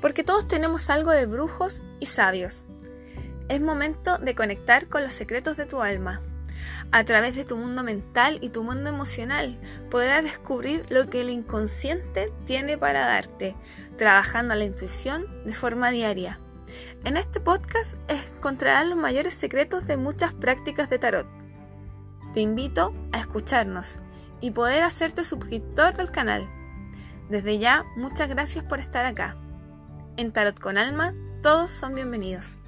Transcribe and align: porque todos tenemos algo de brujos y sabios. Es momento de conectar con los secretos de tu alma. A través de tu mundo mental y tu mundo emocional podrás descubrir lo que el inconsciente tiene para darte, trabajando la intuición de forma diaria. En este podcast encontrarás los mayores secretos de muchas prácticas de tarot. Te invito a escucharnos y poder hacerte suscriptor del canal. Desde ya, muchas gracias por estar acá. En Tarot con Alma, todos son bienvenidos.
porque 0.00 0.24
todos 0.24 0.48
tenemos 0.48 0.90
algo 0.90 1.10
de 1.10 1.26
brujos 1.26 1.82
y 1.98 2.06
sabios. 2.06 2.64
Es 3.48 3.60
momento 3.60 4.18
de 4.18 4.34
conectar 4.34 4.88
con 4.88 5.02
los 5.02 5.12
secretos 5.12 5.56
de 5.56 5.66
tu 5.66 5.82
alma. 5.82 6.20
A 6.92 7.04
través 7.04 7.36
de 7.36 7.44
tu 7.44 7.56
mundo 7.56 7.82
mental 7.84 8.38
y 8.40 8.50
tu 8.50 8.64
mundo 8.64 8.88
emocional 8.88 9.58
podrás 9.90 10.24
descubrir 10.24 10.84
lo 10.88 11.08
que 11.08 11.20
el 11.20 11.30
inconsciente 11.30 12.32
tiene 12.46 12.78
para 12.78 13.06
darte, 13.06 13.54
trabajando 13.96 14.54
la 14.54 14.64
intuición 14.64 15.26
de 15.44 15.52
forma 15.52 15.90
diaria. 15.90 16.38
En 17.04 17.16
este 17.16 17.40
podcast 17.40 17.96
encontrarás 18.08 18.86
los 18.86 18.98
mayores 18.98 19.34
secretos 19.34 19.86
de 19.86 19.96
muchas 19.96 20.32
prácticas 20.32 20.90
de 20.90 20.98
tarot. 20.98 21.26
Te 22.32 22.40
invito 22.40 22.94
a 23.12 23.18
escucharnos 23.18 23.98
y 24.40 24.50
poder 24.52 24.82
hacerte 24.82 25.24
suscriptor 25.24 25.96
del 25.96 26.10
canal. 26.10 26.48
Desde 27.28 27.58
ya, 27.58 27.84
muchas 27.96 28.28
gracias 28.28 28.64
por 28.64 28.80
estar 28.80 29.06
acá. 29.06 29.36
En 30.16 30.32
Tarot 30.32 30.58
con 30.58 30.78
Alma, 30.78 31.14
todos 31.42 31.70
son 31.70 31.94
bienvenidos. 31.94 32.58